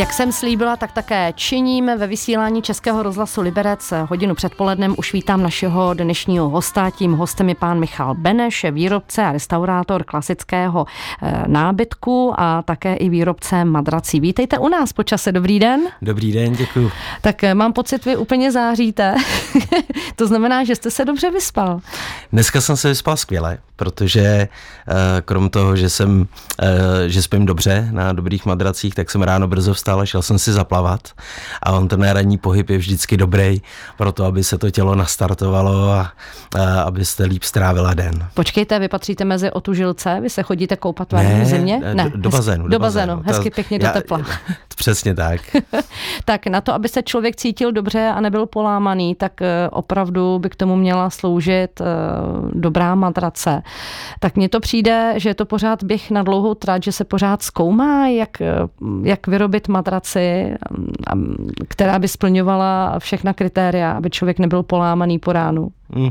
Jak 0.00 0.12
jsem 0.12 0.32
slíbila, 0.32 0.76
tak 0.76 0.92
také 0.92 1.32
činím 1.36 1.86
ve 1.86 2.06
vysílání 2.06 2.62
Českého 2.62 3.02
rozhlasu 3.02 3.40
Liberec. 3.40 3.92
Hodinu 4.08 4.34
předpolednem 4.34 4.94
už 4.98 5.12
vítám 5.12 5.42
našeho 5.42 5.94
dnešního 5.94 6.48
hosta. 6.48 6.90
Tím 6.90 7.12
hostem 7.12 7.48
je 7.48 7.54
pán 7.54 7.80
Michal 7.80 8.14
Beneš, 8.14 8.66
výrobce 8.70 9.22
a 9.22 9.32
restaurátor 9.32 10.04
klasického 10.04 10.86
eh, 11.22 11.42
nábytku 11.46 12.34
a 12.36 12.62
také 12.62 12.94
i 12.94 13.08
výrobce 13.08 13.64
madrací. 13.64 14.20
Vítejte 14.20 14.58
u 14.58 14.68
nás 14.68 14.92
po 14.92 15.02
čase. 15.02 15.32
Dobrý 15.32 15.58
den. 15.58 15.80
Dobrý 16.02 16.32
den, 16.32 16.52
děkuji. 16.52 16.90
Tak 17.20 17.44
eh, 17.44 17.54
mám 17.54 17.72
pocit, 17.72 18.04
vy 18.04 18.16
úplně 18.16 18.52
záříte. 18.52 19.14
to 20.16 20.26
znamená, 20.26 20.64
že 20.64 20.76
jste 20.76 20.90
se 20.90 21.04
dobře 21.04 21.30
vyspal. 21.30 21.80
Dneska 22.32 22.60
jsem 22.60 22.76
se 22.76 22.88
vyspal 22.88 23.16
skvěle, 23.16 23.58
protože 23.76 24.20
eh, 24.20 24.48
krom 25.24 25.50
toho, 25.50 25.76
že 25.76 25.88
jsem, 25.88 26.26
že 27.06 27.22
spím 27.22 27.46
dobře 27.46 27.88
na 27.92 28.12
dobrých 28.12 28.46
madracích, 28.46 28.94
tak 28.94 29.10
jsem 29.10 29.22
ráno 29.22 29.48
brzo 29.48 29.74
vstal 29.74 29.89
a 29.98 30.06
šel 30.06 30.22
jsem 30.22 30.38
si 30.38 30.52
zaplavat. 30.52 31.00
A 31.62 31.72
on 31.72 31.88
ten 31.88 32.02
ranní 32.02 32.38
pohyb 32.38 32.70
je 32.70 32.78
vždycky 32.78 33.16
dobrý 33.16 33.62
pro 33.96 34.12
to, 34.12 34.24
aby 34.24 34.44
se 34.44 34.58
to 34.58 34.70
tělo 34.70 34.94
nastartovalo 34.94 35.90
a, 35.90 36.12
a 36.60 36.80
abyste 36.82 37.24
líp 37.24 37.42
strávila 37.42 37.94
den. 37.94 38.26
Počkejte, 38.34 38.78
vy 38.78 38.88
patříte 38.88 39.24
mezi 39.24 39.50
otužilce? 39.50 40.20
Vy 40.20 40.30
se 40.30 40.42
chodíte 40.42 40.76
koupat 40.76 41.12
v 41.12 41.44
zimě? 41.44 41.80
Ne, 41.94 42.10
do, 42.10 42.18
do 42.18 42.30
bazénu. 42.30 42.64
Do, 42.64 42.68
do 42.70 42.78
bazénu, 42.78 43.16
bazénu. 43.16 43.36
hezky 43.36 43.50
pěkně 43.50 43.78
já, 43.82 43.88
do 43.88 44.00
tepla. 44.00 44.20
Přesně 44.76 45.14
tak. 45.14 45.40
tak 46.24 46.46
na 46.46 46.60
to, 46.60 46.74
aby 46.74 46.88
se 46.88 47.02
člověk 47.02 47.36
cítil 47.36 47.72
dobře 47.72 48.08
a 48.08 48.20
nebyl 48.20 48.46
polámaný, 48.46 49.14
tak 49.14 49.42
eh, 49.42 49.68
opravdu 49.70 50.38
by 50.38 50.50
k 50.50 50.56
tomu 50.56 50.76
měla 50.76 51.10
sloužit 51.10 51.80
eh, 51.80 51.84
dobrá 52.52 52.94
matrace. 52.94 53.62
Tak 54.20 54.36
mně 54.36 54.48
to 54.48 54.60
přijde, 54.60 55.14
že 55.16 55.28
je 55.28 55.34
to 55.34 55.46
pořád 55.46 55.84
běh 55.84 56.10
na 56.10 56.22
dlouhou 56.22 56.54
trať, 56.54 56.84
že 56.84 56.92
se 56.92 57.04
pořád 57.04 57.42
zkoumá, 57.42 58.08
jak, 58.08 58.40
eh, 58.40 58.54
jak 59.02 59.26
vyrobit 59.26 59.68
matraci, 59.70 60.54
která 61.68 61.98
by 61.98 62.08
splňovala 62.08 62.98
všechna 62.98 63.32
kritéria, 63.32 63.92
aby 63.92 64.10
člověk 64.10 64.38
nebyl 64.38 64.62
polámaný 64.62 65.18
po 65.18 65.32
ránu. 65.32 65.68
Mm, 65.94 66.04
uh, 66.04 66.10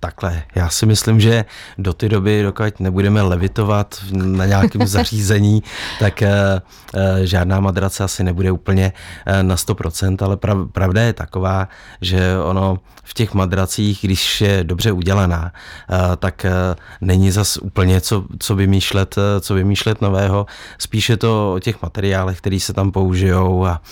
takhle, 0.00 0.42
já 0.54 0.68
si 0.68 0.86
myslím, 0.86 1.20
že 1.20 1.44
do 1.78 1.92
té 1.92 2.08
doby, 2.08 2.42
dokud 2.42 2.80
nebudeme 2.80 3.22
levitovat 3.22 4.04
na 4.12 4.46
nějakém 4.46 4.86
zařízení, 4.86 5.62
tak 5.98 6.22
uh, 6.22 6.28
uh, 6.28 7.24
žádná 7.24 7.60
madrace 7.60 8.04
asi 8.04 8.24
nebude 8.24 8.50
úplně 8.50 8.92
uh, 9.26 9.42
na 9.42 9.54
100%, 9.54 10.16
ale 10.24 10.36
prav, 10.36 10.58
pravda 10.72 11.02
je 11.02 11.12
taková, 11.12 11.68
že 12.00 12.38
ono 12.44 12.78
v 13.04 13.14
těch 13.14 13.34
madracích, 13.34 13.98
když 14.02 14.40
je 14.40 14.64
dobře 14.64 14.92
udělaná, 14.92 15.52
uh, 15.90 16.16
tak 16.16 16.46
uh, 16.48 16.76
není 17.00 17.30
zas 17.30 17.56
úplně 17.56 18.00
co, 18.00 18.24
co 18.38 18.54
vymýšlet, 18.54 19.16
uh, 19.16 19.22
co 19.40 19.54
vymýšlet 19.54 20.00
nového, 20.00 20.46
spíše 20.78 21.16
to 21.16 21.54
o 21.54 21.58
těch 21.58 21.82
materiálech, 21.82 22.38
které 22.38 22.60
se 22.60 22.72
tam 22.72 22.92
použijou 22.92 23.66
a 23.66 23.82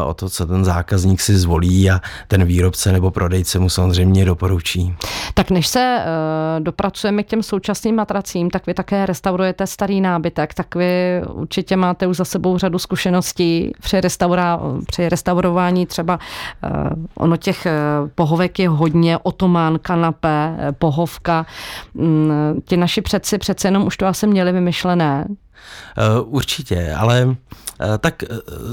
uh, 0.00 0.08
o 0.08 0.14
to, 0.14 0.28
co 0.28 0.46
ten 0.46 0.64
zákazník 0.64 1.20
si 1.20 1.38
zvolí 1.38 1.90
a 1.90 2.00
ten 2.28 2.44
výrobce 2.44 2.92
nebo 2.92 3.10
prodejce 3.10 3.58
mu 3.58 3.70
samozřejmě 3.70 4.07
samozřejmě 4.08 4.24
doporučí. 4.24 4.94
Tak 5.34 5.50
než 5.50 5.66
se 5.66 5.98
uh, 5.98 6.64
dopracujeme 6.64 7.22
k 7.22 7.26
těm 7.26 7.42
současným 7.42 7.94
matracím, 7.94 8.50
tak 8.50 8.66
vy 8.66 8.74
také 8.74 9.06
restaurujete 9.06 9.66
starý 9.66 10.00
nábytek, 10.00 10.54
tak 10.54 10.74
vy 10.74 11.22
určitě 11.32 11.76
máte 11.76 12.06
už 12.06 12.16
za 12.16 12.24
sebou 12.24 12.58
řadu 12.58 12.78
zkušeností 12.78 13.72
při, 13.80 14.00
restaura, 14.00 14.60
při 14.86 15.08
restaurování 15.08 15.86
třeba 15.86 16.18
uh, 16.18 16.70
ono 17.14 17.36
těch 17.36 17.66
uh, 17.66 18.08
pohovek 18.14 18.58
je 18.58 18.68
hodně, 18.68 19.18
otomán, 19.18 19.78
kanapé, 19.78 20.56
pohovka. 20.78 21.46
Um, 21.94 22.32
ti 22.64 22.76
naši 22.76 23.02
předci 23.02 23.38
přece 23.38 23.68
jenom 23.68 23.86
už 23.86 23.96
to 23.96 24.06
asi 24.06 24.26
měli 24.26 24.52
vymyšlené. 24.52 25.26
Určitě, 26.24 26.94
ale 26.94 27.36
tak 27.98 28.24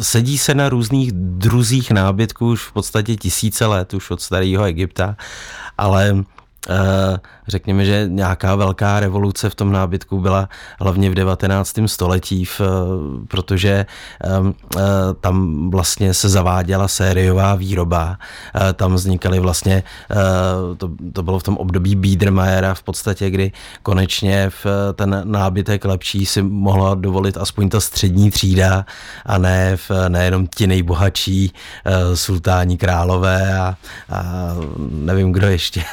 sedí 0.01 0.37
se 0.37 0.55
na 0.55 0.69
různých 0.69 1.11
druzích 1.11 1.91
nábytků 1.91 2.49
už 2.49 2.63
v 2.63 2.71
podstatě 2.71 3.15
tisíce 3.15 3.65
let, 3.65 3.93
už 3.93 4.11
od 4.11 4.21
starého 4.21 4.63
Egypta, 4.63 5.17
ale 5.77 6.15
Eh, 6.15 6.44
řekněme, 7.47 7.85
že 7.85 8.05
nějaká 8.09 8.55
velká 8.55 8.99
revoluce 8.99 9.49
v 9.49 9.55
tom 9.55 9.71
nábytku 9.71 10.19
byla 10.19 10.49
hlavně 10.79 11.09
v 11.09 11.13
19. 11.13 11.79
století, 11.85 12.45
v, 12.45 12.61
protože 13.27 13.85
eh, 14.23 14.39
tam 15.21 15.69
vlastně 15.69 16.13
se 16.13 16.29
zaváděla 16.29 16.87
sériová 16.87 17.55
výroba, 17.55 18.17
eh, 18.55 18.73
tam 18.73 18.93
vznikaly 18.93 19.39
vlastně, 19.39 19.83
to, 20.77 20.89
to 21.13 21.23
bylo 21.23 21.39
v 21.39 21.43
tom 21.43 21.57
období 21.57 21.95
Biedermeiera 21.95 22.73
v 22.73 22.83
podstatě, 22.83 23.29
kdy 23.29 23.51
konečně 23.83 24.49
v 24.49 24.65
ten 24.93 25.21
nábytek 25.23 25.85
lepší 25.85 26.25
si 26.25 26.41
mohla 26.41 26.95
dovolit 26.95 27.37
aspoň 27.37 27.69
ta 27.69 27.79
střední 27.79 28.31
třída 28.31 28.85
a 29.25 29.37
ne 29.37 29.77
v, 29.77 29.91
nejenom 30.07 30.47
ti 30.47 30.67
nejbohatší 30.67 31.53
sultáni 32.13 32.77
králové 32.77 33.59
a, 33.59 33.75
a 34.09 34.23
nevím 34.89 35.31
kdo 35.31 35.47
ještě. 35.47 35.83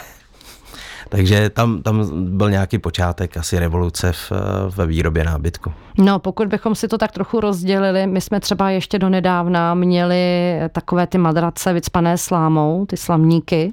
Takže 1.13 1.51
tam, 1.51 1.83
tam 1.83 2.11
byl 2.37 2.51
nějaký 2.51 2.79
počátek 2.79 3.37
asi 3.37 3.59
revoluce 3.59 4.13
v, 4.13 4.33
ve 4.77 4.87
výrobě 4.87 5.25
nábytku. 5.25 5.73
No, 5.99 6.19
pokud 6.19 6.49
bychom 6.49 6.75
si 6.75 6.89
to 6.89 6.99
tak 6.99 7.13
trochu 7.13 7.41
rozdělili, 7.41 8.07
my 8.07 8.21
jsme 8.21 8.41
třeba 8.41 8.71
ještě 8.71 8.99
do 8.99 9.09
nedávna 9.09 9.75
měli 9.75 10.55
takové 10.73 11.07
ty 11.07 11.19
madrace 11.19 11.73
vycpané 11.73 12.19
slámou, 12.19 12.87
ty 12.87 12.97
slamníky. 12.97 13.73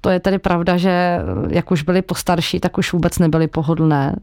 To 0.00 0.10
je 0.10 0.20
tedy 0.20 0.38
pravda, 0.38 0.76
že 0.76 1.18
jak 1.48 1.70
už 1.70 1.82
byli 1.82 2.02
postarší, 2.02 2.60
tak 2.60 2.78
už 2.78 2.92
vůbec 2.92 3.18
nebyly 3.18 3.48
pohodlné. 3.48 4.16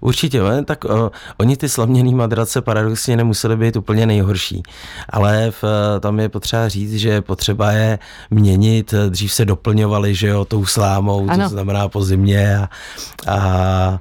Určitě, 0.00 0.42
ne? 0.42 0.64
tak 0.64 0.84
o, 0.84 1.10
oni 1.36 1.56
ty 1.56 1.68
slavněný 1.68 2.14
madrace 2.14 2.60
paradoxně 2.60 3.16
nemusely 3.16 3.56
být 3.56 3.76
úplně 3.76 4.06
nejhorší, 4.06 4.62
ale 5.10 5.50
v, 5.50 5.64
tam 6.00 6.20
je 6.20 6.28
potřeba 6.28 6.68
říct, 6.68 6.94
že 6.94 7.20
potřeba 7.20 7.72
je 7.72 7.98
měnit, 8.30 8.94
dřív 9.08 9.32
se 9.32 9.44
doplňovali, 9.44 10.14
že 10.14 10.28
jo, 10.28 10.44
tou 10.44 10.66
slámou, 10.66 11.30
ano. 11.30 11.44
to 11.44 11.48
znamená 11.48 11.83
po 11.88 12.04
zimě 12.04 12.58
a, 12.58 12.68
a, 13.26 13.36
a 13.36 14.00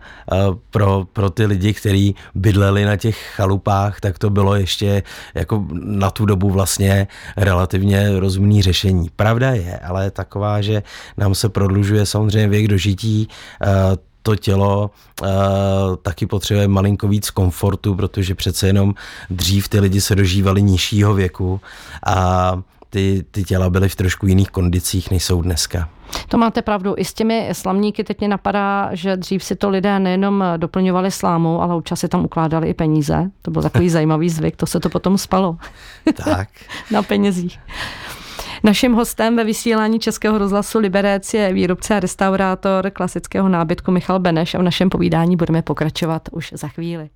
pro, 0.70 1.06
pro 1.14 1.30
ty 1.30 1.46
lidi, 1.46 1.74
kteří 1.74 2.16
bydleli 2.36 2.86
na 2.86 2.98
těch 2.98 3.34
chalupách, 3.36 4.00
tak 4.00 4.20
to 4.20 4.30
bylo 4.30 4.56
ještě 4.56 5.04
jako 5.34 5.66
na 5.84 6.10
tu 6.10 6.26
dobu 6.26 6.50
vlastně 6.50 7.08
relativně 7.38 8.20
rozumný 8.20 8.62
řešení. 8.62 9.10
Pravda 9.16 9.50
je, 9.52 9.78
ale 9.78 10.12
taková, 10.12 10.62
že 10.62 10.84
nám 11.18 11.36
se 11.36 11.50
prodlužuje 11.50 12.06
samozřejmě 12.06 12.48
věk 12.48 12.68
dožití, 12.68 13.28
to 14.24 14.36
tělo 14.36 14.92
uh, 15.22 15.28
taky 16.02 16.26
potřebuje 16.26 16.68
malinko 16.68 17.08
víc 17.08 17.30
komfortu, 17.30 17.96
protože 17.96 18.36
přece 18.36 18.68
jenom 18.68 18.94
dřív 19.30 19.70
ty 19.70 19.80
lidi 19.80 20.02
se 20.02 20.16
dožívali 20.16 20.62
nižšího 20.62 21.14
věku 21.14 21.62
a 22.06 22.54
ty, 22.94 23.26
ty 23.32 23.44
těla 23.44 23.70
byly 23.70 23.90
v 23.90 23.96
trošku 23.96 24.28
jiných 24.28 24.50
kondicích, 24.50 25.12
než 25.12 25.24
jsou 25.24 25.42
dneska. 25.42 25.90
To 26.28 26.38
máte 26.38 26.62
pravdu. 26.62 26.94
I 26.98 27.06
s 27.06 27.14
těmi 27.14 27.50
slamníky 27.52 28.04
teď 28.04 28.20
mě 28.20 28.28
napadá, 28.28 28.90
že 28.92 29.18
dřív 29.18 29.44
si 29.44 29.56
to 29.56 29.70
lidé 29.70 30.00
nejenom 30.00 30.44
doplňovali 30.58 31.12
slámou, 31.12 31.62
ale 31.62 31.76
občas 31.76 32.00
si 32.00 32.08
tam 32.08 32.26
ukládali 32.26 32.70
i 32.70 32.74
peníze. 32.74 33.32
To 33.42 33.52
byl 33.52 33.62
takový 33.62 33.90
zajímavý 33.98 34.30
zvyk, 34.30 34.56
to 34.56 34.66
se 34.66 34.80
to 34.80 34.90
potom 34.90 35.18
spalo. 35.18 35.58
Tak. 36.24 36.50
Na 36.92 37.04
penězích. 37.04 37.60
Naším 38.64 38.94
hostem 38.94 39.36
ve 39.36 39.44
vysílání 39.44 40.00
Českého 40.00 40.38
rozhlasu 40.38 40.80
Liberec 40.80 41.34
je 41.34 41.54
výrobce 41.54 41.96
a 41.96 42.00
restaurátor 42.00 42.90
klasického 42.90 43.50
nábytku 43.50 43.92
Michal 43.92 44.20
Beneš 44.20 44.56
a 44.56 44.60
v 44.60 44.64
našem 44.64 44.90
povídání 44.90 45.36
budeme 45.36 45.62
pokračovat 45.62 46.30
už 46.32 46.54
za 46.56 46.68
chvíli. 46.68 47.10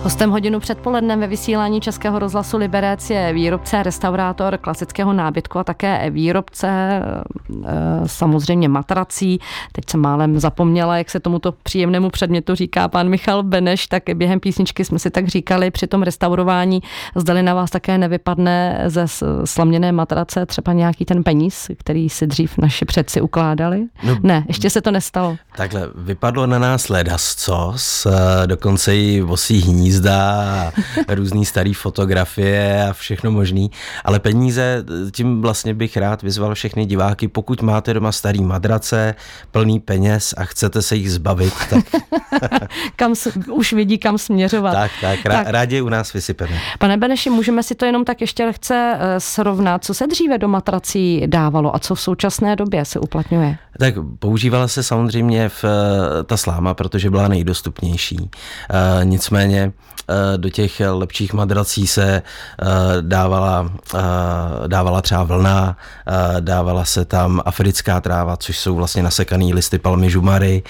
Hostem 0.00 0.30
hodinu 0.30 0.60
předpolednem 0.60 1.20
ve 1.20 1.26
vysílání 1.26 1.80
Českého 1.80 2.18
rozhlasu 2.18 2.56
Liberec 2.56 3.10
je 3.10 3.32
výrobce 3.32 3.82
restaurátor 3.82 4.58
klasického 4.58 5.12
nábytku 5.12 5.58
a 5.58 5.64
také 5.64 6.10
výrobce 6.10 6.68
eh, 6.68 7.72
samozřejmě 8.06 8.68
matrací. 8.68 9.40
Teď 9.72 9.84
jsem 9.90 10.00
málem 10.00 10.40
zapomněla, 10.40 10.98
jak 10.98 11.10
se 11.10 11.20
tomuto 11.20 11.52
příjemnému 11.52 12.10
předmětu 12.10 12.54
říká 12.54 12.88
pan 12.88 13.08
Michal 13.08 13.42
Beneš, 13.42 13.86
tak 13.86 14.02
během 14.14 14.40
písničky 14.40 14.84
jsme 14.84 14.98
si 14.98 15.10
tak 15.10 15.28
říkali 15.28 15.70
při 15.70 15.86
tom 15.86 16.02
restaurování, 16.02 16.82
zdali 17.14 17.42
na 17.42 17.54
vás 17.54 17.70
také 17.70 17.98
nevypadne 17.98 18.84
ze 18.86 19.04
slaměné 19.44 19.92
matrace 19.92 20.46
třeba 20.46 20.72
nějaký 20.72 21.04
ten 21.04 21.22
peníz, 21.22 21.70
který 21.78 22.08
si 22.08 22.26
dřív 22.26 22.58
naši 22.58 22.84
předci 22.84 23.20
ukládali. 23.20 23.84
No, 24.04 24.16
ne, 24.22 24.44
ještě 24.48 24.70
se 24.70 24.80
to 24.80 24.90
nestalo. 24.90 25.36
Takhle, 25.56 25.88
vypadlo 25.94 26.46
na 26.46 26.58
nás 26.58 26.88
ledascos, 26.88 28.06
eh, 28.06 28.46
dokonce 28.46 28.96
i 28.96 29.20
vosí 29.20 29.60
hnízd 29.60 29.81
hnízda 29.82 30.72
a 31.08 31.14
různý 31.14 31.44
starý 31.44 31.74
fotografie 31.74 32.86
a 32.90 32.92
všechno 32.92 33.30
možný. 33.30 33.70
Ale 34.04 34.20
peníze, 34.20 34.84
tím 35.10 35.42
vlastně 35.42 35.74
bych 35.74 35.96
rád 35.96 36.22
vyzval 36.22 36.54
všechny 36.54 36.86
diváky, 36.86 37.28
pokud 37.28 37.62
máte 37.62 37.94
doma 37.94 38.12
starý 38.12 38.42
madrace, 38.42 39.14
plný 39.50 39.80
peněz 39.80 40.34
a 40.36 40.44
chcete 40.44 40.82
se 40.82 40.96
jich 40.96 41.12
zbavit, 41.12 41.54
tak... 41.70 41.84
kam, 42.96 43.14
už 43.50 43.72
vidí, 43.72 43.98
kam 43.98 44.18
směřovat. 44.18 44.72
Tak, 44.72 44.90
tak, 45.00 45.26
rá, 45.26 45.34
tak. 45.34 45.48
rádi 45.48 45.80
u 45.80 45.88
nás 45.88 46.12
vysypeme. 46.12 46.58
Pane 46.78 46.96
Beneši, 46.96 47.30
můžeme 47.30 47.62
si 47.62 47.74
to 47.74 47.84
jenom 47.84 48.04
tak 48.04 48.20
ještě 48.20 48.44
lehce 48.44 48.94
eh, 48.98 49.20
srovnat, 49.20 49.84
co 49.84 49.94
se 49.94 50.06
dříve 50.06 50.38
do 50.38 50.48
matrací 50.48 51.22
dávalo 51.26 51.76
a 51.76 51.78
co 51.78 51.94
v 51.94 52.00
současné 52.00 52.56
době 52.56 52.84
se 52.84 53.00
uplatňuje? 53.00 53.56
Tak 53.78 53.94
používala 54.18 54.68
se 54.68 54.82
samozřejmě 54.82 55.48
v, 55.48 55.64
eh, 55.64 56.24
ta 56.24 56.36
sláma, 56.36 56.74
protože 56.74 57.10
byla 57.10 57.28
nejdostupnější. 57.28 58.30
E, 58.70 59.04
nicméně 59.04 59.71
do 60.36 60.48
těch 60.48 60.82
lepších 60.90 61.32
madrací 61.32 61.86
se 61.86 62.22
dávala, 63.00 63.72
dávala 64.66 65.02
třeba 65.02 65.24
vlna, 65.24 65.76
dávala 66.40 66.84
se 66.84 67.04
tam 67.04 67.42
africká 67.44 68.00
tráva, 68.00 68.36
což 68.36 68.58
jsou 68.58 68.74
vlastně 68.74 69.02
nasekaný 69.02 69.54
listy 69.54 69.78
palmy 69.78 70.10
žumary. 70.10 70.62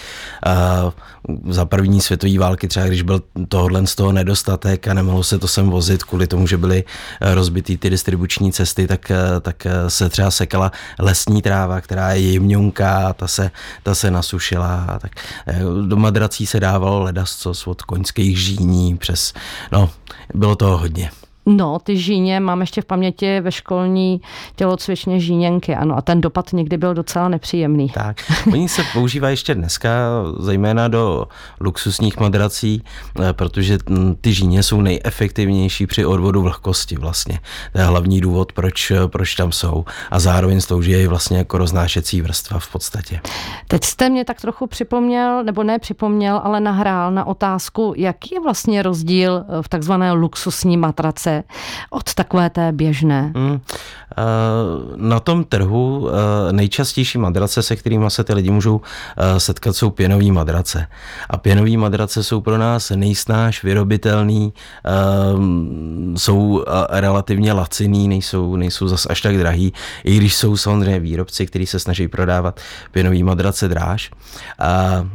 Za 1.48 1.64
první 1.64 2.00
světové 2.00 2.38
války 2.38 2.68
třeba, 2.68 2.86
když 2.86 3.02
byl 3.02 3.22
tohle 3.48 3.86
z 3.86 3.94
toho 3.94 4.12
nedostatek 4.12 4.88
a 4.88 4.94
nemohlo 4.94 5.22
se 5.22 5.38
to 5.38 5.48
sem 5.48 5.70
vozit 5.70 6.04
kvůli 6.04 6.26
tomu, 6.26 6.46
že 6.46 6.56
byly 6.56 6.84
rozbitý 7.20 7.76
ty 7.76 7.90
distribuční 7.90 8.52
cesty, 8.52 8.86
tak, 8.86 9.12
tak 9.40 9.66
se 9.88 10.08
třeba 10.08 10.30
sekala 10.30 10.72
lesní 10.98 11.42
tráva, 11.42 11.80
která 11.80 12.12
je 12.12 12.32
jemňunká, 12.32 13.12
ta 13.12 13.28
se, 13.28 13.50
ta 13.82 13.94
se 13.94 14.10
nasušila. 14.10 14.98
Tak 15.00 15.12
do 15.86 15.96
madrací 15.96 16.46
se 16.46 16.60
dávalo 16.60 17.00
ledascos 17.00 17.66
od 17.66 17.82
koňských 17.82 18.38
žíní 18.38 18.91
přes, 18.98 19.34
no, 19.72 19.90
bylo 20.34 20.56
toho 20.56 20.78
hodně. 20.78 21.10
No, 21.46 21.78
ty 21.78 21.96
žíně 21.96 22.40
mám 22.40 22.60
ještě 22.60 22.82
v 22.82 22.84
paměti 22.84 23.40
ve 23.40 23.52
školní 23.52 24.20
tělocvičně 24.56 25.20
žíněnky, 25.20 25.74
ano, 25.74 25.96
a 25.96 26.02
ten 26.02 26.20
dopad 26.20 26.52
někdy 26.52 26.76
byl 26.76 26.94
docela 26.94 27.28
nepříjemný. 27.28 27.88
Tak, 27.88 28.16
oni 28.52 28.68
se 28.68 28.82
používají 28.92 29.32
ještě 29.32 29.54
dneska, 29.54 29.90
zejména 30.38 30.88
do 30.88 31.26
luxusních 31.60 32.20
madrací, 32.20 32.82
eh, 33.20 33.32
protože 33.32 33.78
ty 34.20 34.32
žíně 34.32 34.62
jsou 34.62 34.80
nejefektivnější 34.80 35.86
při 35.86 36.04
odvodu 36.04 36.42
vlhkosti 36.42 36.96
vlastně. 36.96 37.38
To 37.72 37.78
je 37.78 37.84
hlavní 37.84 38.20
důvod, 38.20 38.52
proč, 38.52 38.92
proč 39.06 39.34
tam 39.34 39.52
jsou. 39.52 39.84
A 40.10 40.18
zároveň 40.18 40.60
slouží 40.60 41.06
vlastně 41.06 41.38
jako 41.38 41.58
roznášecí 41.58 42.20
vrstva 42.20 42.58
v 42.58 42.72
podstatě. 42.72 43.20
Teď 43.68 43.84
jste 43.84 44.08
mě 44.08 44.24
tak 44.24 44.40
trochu 44.40 44.66
připomněl, 44.66 45.44
nebo 45.44 45.62
ne 45.62 45.78
připomněl, 45.78 46.40
ale 46.44 46.60
nahrál 46.60 47.12
na 47.12 47.24
otázku, 47.24 47.94
jaký 47.96 48.34
je 48.34 48.40
vlastně 48.40 48.82
rozdíl 48.82 49.44
v 49.62 49.68
takzvané 49.68 50.12
luxusní 50.12 50.76
matrace 50.76 51.31
se 51.32 51.42
od 51.90 52.14
takové 52.14 52.50
té 52.50 52.72
běžné? 52.72 53.32
Hmm. 53.36 53.60
Na 54.96 55.20
tom 55.20 55.44
trhu 55.44 56.08
eh, 56.08 56.52
nejčastější 56.52 57.18
madrace, 57.18 57.62
se 57.62 57.76
kterými 57.76 58.10
se 58.10 58.24
ty 58.24 58.34
lidi 58.34 58.50
můžou 58.50 58.80
eh, 59.16 59.40
setkat, 59.40 59.76
jsou 59.76 59.90
pěnové 59.90 60.32
madrace. 60.32 60.86
A 61.30 61.36
pěnové 61.36 61.76
madrace 61.76 62.22
jsou 62.22 62.40
pro 62.40 62.58
nás 62.58 62.90
nejsnáš 62.90 63.64
vyrobitelný, 63.64 64.52
jsou 66.16 66.64
relativně 66.90 67.52
laciný, 67.52 68.08
nejsou, 68.08 68.56
nejsou 68.56 68.88
zas 68.88 69.06
až 69.10 69.20
tak 69.20 69.36
drahý, 69.36 69.72
i 70.04 70.16
když 70.16 70.36
jsou 70.36 70.56
samozřejmě 70.56 71.00
výrobci, 71.00 71.46
kteří 71.46 71.66
se 71.66 71.78
snaží 71.78 72.08
prodávat 72.08 72.60
pěnové 72.90 73.18
madrace 73.18 73.68
dráž. 73.68 74.10
A, 74.58 75.06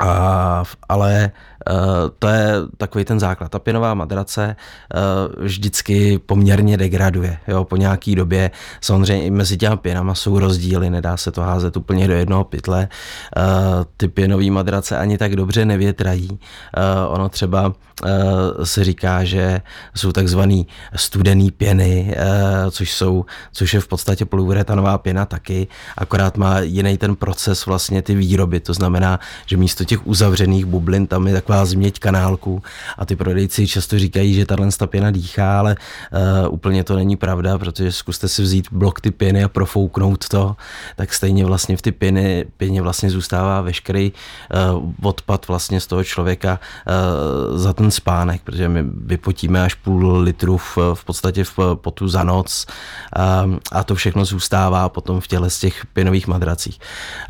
a, 0.00 0.64
ale 0.88 1.32
Eh, 1.70 2.10
to 2.18 2.28
je 2.28 2.52
takový 2.76 3.04
ten 3.04 3.20
základ. 3.20 3.50
Ta 3.50 3.58
pěnová 3.58 3.94
madrace 3.94 4.56
eh, 4.56 4.98
vždycky 5.42 6.18
poměrně 6.18 6.76
degraduje. 6.76 7.38
Jo? 7.48 7.64
Po 7.64 7.76
nějaký 7.76 8.14
době 8.14 8.50
samozřejmě 8.80 9.24
i 9.24 9.30
mezi 9.30 9.56
těma 9.56 9.76
pěnama 9.76 10.14
jsou 10.14 10.38
rozdíly, 10.38 10.90
nedá 10.90 11.16
se 11.16 11.32
to 11.32 11.40
házet 11.40 11.76
úplně 11.76 12.08
do 12.08 12.14
jednoho 12.14 12.44
pytle. 12.44 12.88
Eh, 13.36 13.40
ty 13.96 14.08
pěnové 14.08 14.50
madrace 14.50 14.98
ani 14.98 15.18
tak 15.18 15.36
dobře 15.36 15.64
nevětrají. 15.64 16.38
Ono 17.08 17.28
třeba 17.28 17.72
se 18.64 18.84
říká, 18.84 19.24
že 19.24 19.60
jsou 19.94 20.12
takzvaný 20.12 20.66
studený 20.96 21.50
pěny, 21.50 22.16
což, 22.70 22.92
jsou, 22.92 23.24
což 23.52 23.74
je 23.74 23.80
v 23.80 23.88
podstatě 23.88 24.24
polyuretanová 24.24 24.98
pěna 24.98 25.26
taky, 25.26 25.68
akorát 25.96 26.36
má 26.36 26.60
jiný 26.60 26.98
ten 26.98 27.16
proces 27.16 27.66
vlastně 27.66 28.02
ty 28.02 28.14
výroby, 28.14 28.60
to 28.60 28.74
znamená, 28.74 29.20
že 29.46 29.56
místo 29.56 29.84
těch 29.86 30.06
uzavřených 30.06 30.64
bublin 30.64 31.06
tam 31.06 31.26
je 31.26 31.34
taková 31.34 31.64
změť 31.64 31.98
kanálku 31.98 32.62
a 32.98 33.06
ty 33.06 33.16
prodejci 33.16 33.66
často 33.66 33.98
říkají, 33.98 34.34
že 34.34 34.46
tahle 34.46 34.68
pěna 34.86 35.10
dýchá, 35.10 35.58
ale 35.58 35.76
uh, 36.46 36.54
úplně 36.54 36.84
to 36.84 36.96
není 36.96 37.16
pravda, 37.16 37.58
protože 37.58 37.92
zkuste 37.92 38.28
si 38.28 38.42
vzít 38.42 38.68
blok 38.72 39.00
ty 39.00 39.10
pěny 39.10 39.44
a 39.44 39.48
profouknout 39.48 40.28
to, 40.28 40.56
tak 40.96 41.14
stejně 41.14 41.44
vlastně 41.44 41.76
v 41.76 41.82
ty 41.82 41.92
pěny, 41.92 42.44
pěně 42.56 42.82
vlastně 42.82 43.10
zůstává 43.10 43.60
veškerý 43.60 44.12
uh, 44.74 44.92
odpad 45.02 45.48
vlastně 45.48 45.80
z 45.80 45.86
toho 45.86 46.04
člověka 46.04 46.60
uh, 46.60 47.58
za 47.58 47.72
ten 47.72 47.90
spánek, 47.90 48.42
protože 48.42 48.68
my 48.68 48.84
vypotíme 49.04 49.64
až 49.64 49.74
půl 49.74 50.18
litru 50.18 50.56
v, 50.56 50.78
v 50.94 51.04
podstatě 51.04 51.44
v 51.44 51.58
potu 51.74 52.08
za 52.08 52.24
noc 52.24 52.66
uh, 53.46 53.56
a 53.72 53.84
to 53.84 53.94
všechno 53.94 54.24
zůstává 54.24 54.88
potom 54.88 55.20
v 55.20 55.26
těle 55.26 55.50
z 55.50 55.58
těch 55.58 55.86
pěnových 55.86 56.26
madracích. 56.26 56.78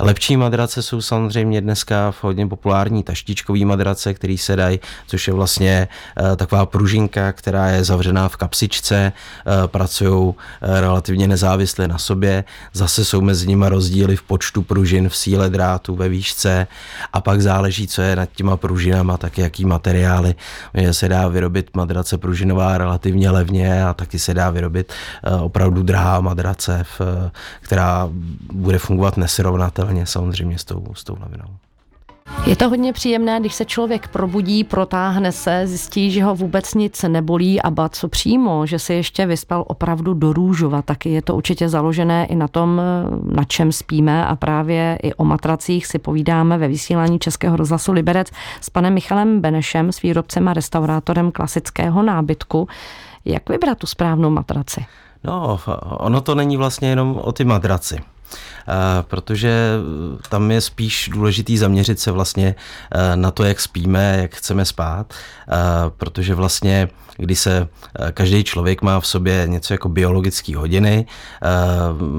Lepší 0.00 0.36
madrace 0.36 0.82
jsou 0.82 1.00
samozřejmě 1.00 1.60
dneska 1.60 2.10
v 2.10 2.24
hodně 2.24 2.45
populární 2.48 3.02
taštičkový 3.02 3.64
madrace, 3.64 4.14
který 4.14 4.38
se 4.38 4.56
dají, 4.56 4.80
což 5.06 5.28
je 5.28 5.34
vlastně 5.34 5.88
eh, 6.32 6.36
taková 6.36 6.66
pružinka, 6.66 7.32
která 7.32 7.68
je 7.68 7.84
zavřená 7.84 8.28
v 8.28 8.36
kapsičce, 8.36 9.12
eh, 9.12 9.68
pracují 9.68 10.34
eh, 10.34 10.80
relativně 10.80 11.28
nezávisle 11.28 11.88
na 11.88 11.98
sobě, 11.98 12.44
zase 12.72 13.04
jsou 13.04 13.20
mezi 13.20 13.46
nimi 13.46 13.64
rozdíly 13.68 14.16
v 14.16 14.22
počtu 14.22 14.62
pružin, 14.62 15.08
v 15.08 15.16
síle 15.16 15.50
drátu, 15.50 15.96
ve 15.96 16.08
výšce 16.08 16.66
a 17.12 17.20
pak 17.20 17.42
záleží, 17.42 17.86
co 17.88 18.02
je 18.02 18.16
nad 18.16 18.28
těma 18.34 18.56
pružinama, 18.56 19.16
tak 19.16 19.38
jaký 19.38 19.64
materiály. 19.64 20.34
Je 20.74 20.94
se 20.94 21.08
dá 21.08 21.28
vyrobit 21.28 21.70
madrace 21.76 22.18
pružinová 22.18 22.78
relativně 22.78 23.30
levně 23.30 23.84
a 23.84 23.94
taky 23.94 24.18
se 24.18 24.34
dá 24.34 24.50
vyrobit 24.50 24.92
opravdu 25.40 25.82
drahá 25.82 26.20
madrace, 26.20 26.84
která 27.60 28.08
bude 28.52 28.78
fungovat 28.78 29.16
nesrovnatelně 29.16 30.06
samozřejmě 30.06 30.58
s 30.58 30.64
tou, 30.64 30.86
s 30.94 31.04
tou 31.04 31.16
lavinou. 31.20 31.65
Je 32.46 32.56
to 32.56 32.68
hodně 32.68 32.92
příjemné, 32.92 33.40
když 33.40 33.54
se 33.54 33.64
člověk 33.64 34.08
probudí, 34.08 34.64
protáhne 34.64 35.32
se, 35.32 35.66
zjistí, 35.66 36.10
že 36.10 36.24
ho 36.24 36.34
vůbec 36.34 36.74
nic 36.74 37.02
nebolí 37.02 37.62
a 37.62 37.70
ba 37.70 37.88
co 37.88 38.08
přímo, 38.08 38.66
že 38.66 38.78
se 38.78 38.94
ještě 38.94 39.26
vyspal 39.26 39.64
opravdu 39.66 40.14
do 40.14 40.32
růžova. 40.32 40.82
Taky 40.82 41.10
je 41.10 41.22
to 41.22 41.34
určitě 41.34 41.68
založené 41.68 42.26
i 42.26 42.34
na 42.34 42.48
tom, 42.48 42.80
na 43.22 43.44
čem 43.44 43.72
spíme 43.72 44.26
a 44.26 44.36
právě 44.36 44.98
i 45.02 45.14
o 45.14 45.24
matracích 45.24 45.86
si 45.86 45.98
povídáme 45.98 46.58
ve 46.58 46.68
vysílání 46.68 47.18
Českého 47.18 47.56
rozhlasu 47.56 47.92
Liberec 47.92 48.28
s 48.60 48.70
panem 48.70 48.94
Michalem 48.94 49.40
Benešem, 49.40 49.92
s 49.92 50.02
výrobcem 50.02 50.48
a 50.48 50.52
restaurátorem 50.52 51.32
klasického 51.32 52.02
nábytku. 52.02 52.68
Jak 53.24 53.48
vybrat 53.48 53.78
tu 53.78 53.86
správnou 53.86 54.30
matraci? 54.30 54.84
No, 55.24 55.60
ono 55.82 56.20
to 56.20 56.34
není 56.34 56.56
vlastně 56.56 56.88
jenom 56.88 57.20
o 57.22 57.32
ty 57.32 57.44
madraci. 57.44 57.98
Eh, 58.68 59.02
protože 59.02 59.78
tam 60.28 60.50
je 60.50 60.60
spíš 60.60 61.10
důležitý 61.12 61.58
zaměřit 61.58 62.00
se 62.00 62.10
vlastně 62.10 62.54
eh, 62.92 63.16
na 63.16 63.30
to, 63.30 63.44
jak 63.44 63.60
spíme, 63.60 64.18
jak 64.20 64.34
chceme 64.34 64.64
spát, 64.64 65.14
eh, 65.48 65.54
protože 65.96 66.34
vlastně 66.34 66.88
kdy 67.16 67.36
se 67.36 67.68
každý 68.14 68.44
člověk 68.44 68.82
má 68.82 69.00
v 69.00 69.06
sobě 69.06 69.42
něco 69.46 69.74
jako 69.74 69.88
biologické 69.88 70.56
hodiny. 70.56 71.06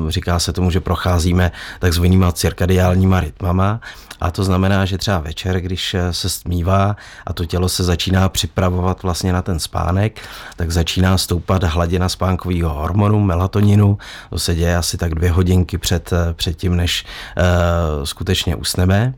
Říká 0.08 0.40
se 0.40 0.54
tomu, 0.54 0.72
že 0.72 0.80
procházíme 0.80 1.52
takzvanýma 1.80 2.32
cirkadiálníma 2.32 3.20
rytmama 3.20 3.82
a 4.22 4.32
to 4.32 4.44
znamená, 4.44 4.86
že 4.86 4.98
třeba 4.98 5.20
večer, 5.20 5.62
když 5.62 5.96
se 6.12 6.30
smívá 6.30 6.96
a 7.26 7.34
to 7.34 7.46
tělo 7.46 7.70
se 7.70 7.84
začíná 7.84 8.30
připravovat 8.30 9.04
vlastně 9.04 9.34
na 9.34 9.42
ten 9.42 9.60
spánek, 9.60 10.22
tak 10.56 10.72
začíná 10.72 11.18
stoupat 11.18 11.64
hladina 11.64 12.10
spánkového 12.10 12.74
hormonu, 12.74 13.20
melatoninu. 13.20 13.98
To 14.30 14.40
se 14.40 14.56
děje 14.56 14.78
asi 14.78 14.98
tak 14.98 15.16
dvě 15.16 15.32
hodinky 15.32 15.78
před, 15.78 16.14
před 16.34 16.58
tím, 16.58 16.76
než 16.76 17.06
skutečně 18.04 18.56
usneme 18.56 19.14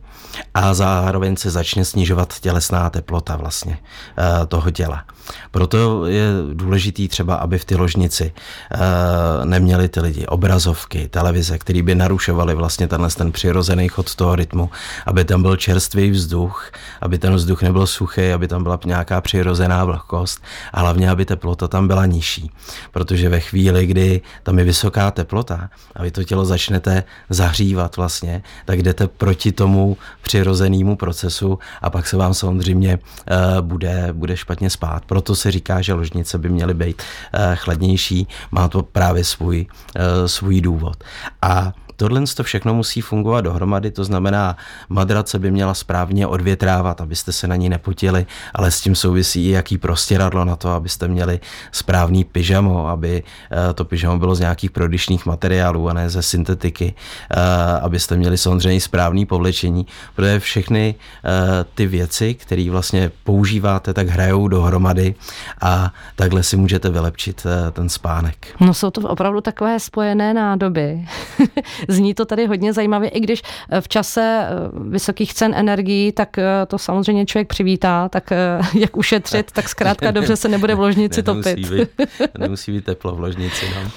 a 0.53 0.73
zároveň 0.73 1.35
se 1.35 1.49
začne 1.49 1.85
snižovat 1.85 2.39
tělesná 2.39 2.89
teplota 2.89 3.35
vlastně 3.35 3.77
uh, 3.79 4.45
toho 4.45 4.71
těla. 4.71 5.03
Proto 5.51 6.05
je 6.05 6.27
důležitý 6.53 7.07
třeba, 7.07 7.35
aby 7.35 7.57
v 7.57 7.65
ty 7.65 7.75
ložnici 7.75 8.33
uh, 8.33 9.45
neměli 9.45 9.89
ty 9.89 9.99
lidi 9.99 10.25
obrazovky, 10.25 11.07
televize, 11.07 11.57
které 11.57 11.81
by 11.83 11.95
narušovaly 11.95 12.55
vlastně 12.55 12.87
tenhle 12.87 13.09
ten 13.09 13.31
přirozený 13.31 13.87
chod 13.87 14.15
toho 14.15 14.35
rytmu, 14.35 14.69
aby 15.05 15.25
tam 15.25 15.41
byl 15.41 15.55
čerstvý 15.55 16.11
vzduch, 16.11 16.71
aby 17.01 17.17
ten 17.17 17.35
vzduch 17.35 17.61
nebyl 17.61 17.87
suchý, 17.87 18.31
aby 18.31 18.47
tam 18.47 18.63
byla 18.63 18.79
nějaká 18.85 19.21
přirozená 19.21 19.85
vlhkost 19.85 20.43
a 20.73 20.79
hlavně, 20.79 21.09
aby 21.09 21.25
teplota 21.25 21.67
tam 21.67 21.87
byla 21.87 22.05
nižší. 22.05 22.51
Protože 22.91 23.29
ve 23.29 23.39
chvíli, 23.39 23.85
kdy 23.85 24.21
tam 24.43 24.59
je 24.59 24.65
vysoká 24.65 25.11
teplota 25.11 25.69
a 25.95 26.03
vy 26.03 26.11
to 26.11 26.23
tělo 26.23 26.45
začnete 26.45 27.03
zahřívat 27.29 27.97
vlastně, 27.97 28.43
tak 28.65 28.81
jdete 28.81 29.07
proti 29.07 29.51
tomu 29.51 29.97
přirozenému 30.21 30.95
procesu 30.95 31.59
a 31.81 31.89
pak 31.89 32.07
se 32.07 32.17
vám 32.17 32.33
samozřejmě 32.33 32.99
uh, 32.99 33.61
bude, 33.61 34.09
bude 34.13 34.37
špatně 34.37 34.69
spát. 34.69 35.05
Proto 35.05 35.35
se 35.35 35.51
říká, 35.51 35.81
že 35.81 35.93
ložnice 35.93 36.37
by 36.37 36.49
měly 36.49 36.73
být 36.73 37.01
uh, 37.01 37.55
chladnější, 37.55 38.27
má 38.51 38.67
to 38.67 38.83
právě 38.83 39.23
svůj, 39.23 39.65
uh, 39.95 40.25
svůj 40.25 40.61
důvod. 40.61 41.03
A 41.41 41.73
tohle 41.99 42.23
to 42.35 42.43
všechno 42.43 42.73
musí 42.73 43.01
fungovat 43.01 43.41
dohromady, 43.41 43.91
to 43.91 44.03
znamená, 44.03 44.57
madrace 44.89 45.39
by 45.39 45.51
měla 45.51 45.73
správně 45.73 46.27
odvětrávat, 46.27 47.01
abyste 47.01 47.31
se 47.31 47.47
na 47.47 47.55
ní 47.55 47.69
nepotili, 47.69 48.25
ale 48.53 48.71
s 48.71 48.81
tím 48.81 48.95
souvisí 48.95 49.47
i 49.47 49.51
jaký 49.51 49.77
prostěradlo 49.77 50.45
na 50.45 50.55
to, 50.55 50.69
abyste 50.69 51.07
měli 51.07 51.39
správný 51.71 52.23
pyžamo, 52.23 52.87
aby 52.87 53.23
eh, 53.23 53.73
to 53.73 53.85
pyžamo 53.85 54.17
bylo 54.19 54.35
z 54.35 54.39
nějakých 54.39 54.71
prodyšných 54.71 55.25
materiálů 55.25 55.89
a 55.89 55.93
ne 55.93 56.09
ze 56.09 56.21
syntetiky, 56.21 56.93
eh, 56.95 57.35
abyste 57.81 58.17
měli 58.17 58.37
samozřejmě 58.37 58.81
správný 58.81 59.25
povlečení, 59.25 59.87
protože 60.15 60.39
všechny 60.39 60.95
eh, 60.95 61.65
ty 61.75 61.87
věci, 61.87 62.33
které 62.33 62.69
vlastně 62.71 63.11
používáte, 63.23 63.93
tak 63.93 64.07
hrajou 64.07 64.47
dohromady 64.47 65.15
a 65.61 65.93
takhle 66.15 66.43
si 66.43 66.57
můžete 66.57 66.89
vylepšit 66.89 67.45
ten 67.71 67.89
spánek. 67.89 68.47
No 68.59 68.73
jsou 68.73 68.89
to 68.91 69.01
opravdu 69.01 69.41
takové 69.41 69.79
spojené 69.79 70.33
nádoby. 70.33 71.05
Zní 71.89 72.13
to 72.13 72.25
tady 72.25 72.45
hodně 72.45 72.73
zajímavě, 72.73 73.09
i 73.09 73.19
když 73.19 73.41
v 73.79 73.87
čase 73.87 74.47
vysokých 74.73 75.33
cen 75.33 75.53
energií, 75.55 76.11
tak 76.11 76.29
to 76.67 76.77
samozřejmě 76.77 77.25
člověk 77.25 77.47
přivítá, 77.47 78.09
tak 78.09 78.33
jak 78.79 78.97
ušetřit, 78.97 79.51
tak 79.51 79.69
zkrátka 79.69 80.11
dobře 80.11 80.35
se 80.35 80.47
nebude 80.47 80.75
v 80.75 80.79
ložnici 80.79 81.23
topit. 81.23 81.69
Být, 81.69 81.89
nemusí 82.37 82.71
být 82.71 82.85
teplo 82.85 83.15
v 83.15 83.19
ložnici. 83.19 83.65
No. 83.75 83.91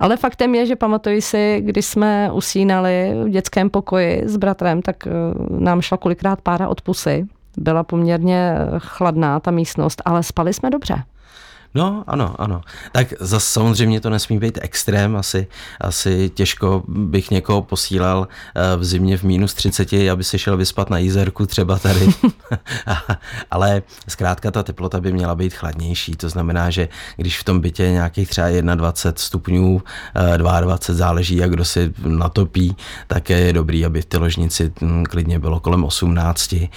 Ale 0.00 0.16
faktem 0.16 0.54
je, 0.54 0.66
že 0.66 0.76
pamatuji 0.76 1.22
si, 1.22 1.60
když 1.64 1.86
jsme 1.86 2.30
usínali 2.32 3.12
v 3.24 3.28
dětském 3.28 3.70
pokoji 3.70 4.22
s 4.26 4.36
bratrem, 4.36 4.82
tak 4.82 5.06
eh, 5.06 5.10
nám 5.58 5.80
šla 5.80 5.96
kolikrát 5.96 6.40
pára 6.40 6.68
od 6.68 6.80
pusy. 6.80 7.26
Byla 7.56 7.84
poměrně 7.84 8.54
chladná 8.78 9.40
ta 9.40 9.50
místnost, 9.50 10.02
ale 10.04 10.22
spali 10.22 10.52
jsme 10.52 10.70
dobře. 10.70 10.94
No, 11.74 12.04
ano, 12.06 12.34
ano. 12.38 12.60
Tak 12.92 13.14
zase 13.20 13.46
samozřejmě 13.52 14.00
to 14.00 14.10
nesmí 14.10 14.38
být 14.38 14.58
extrém, 14.62 15.16
asi, 15.16 15.46
asi 15.80 16.30
těžko 16.34 16.82
bych 16.88 17.30
někoho 17.30 17.62
posílal 17.62 18.28
eh, 18.54 18.76
v 18.76 18.84
zimě 18.84 19.16
v 19.16 19.22
minus 19.22 19.54
30, 19.54 19.92
aby 20.12 20.24
se 20.24 20.38
šel 20.38 20.56
vyspat 20.56 20.90
na 20.90 20.98
jízerku 20.98 21.46
třeba 21.46 21.78
tady. 21.78 22.08
Ale 23.50 23.82
zkrátka 24.08 24.50
ta 24.50 24.62
teplota 24.62 25.00
by 25.00 25.12
měla 25.12 25.34
být 25.34 25.54
chladnější, 25.54 26.16
to 26.16 26.28
znamená, 26.28 26.70
že 26.70 26.88
když 27.16 27.38
v 27.38 27.44
tom 27.44 27.60
bytě 27.60 27.82
je 27.82 27.92
nějakých 27.92 28.28
třeba 28.28 28.48
21 28.74 29.12
stupňů, 29.16 29.82
22 30.36 30.74
eh, 30.74 30.94
záleží, 30.94 31.36
jak 31.36 31.50
kdo 31.50 31.64
si 31.64 31.92
natopí, 32.06 32.76
tak 33.06 33.30
je 33.30 33.52
dobrý, 33.52 33.84
aby 33.84 34.02
v 34.02 34.04
té 34.04 34.18
ložnici 34.18 34.72
hm, 34.80 35.04
klidně 35.04 35.38
bylo 35.38 35.60
kolem 35.60 35.84
18. 35.84 36.52
Eh, 36.52 36.68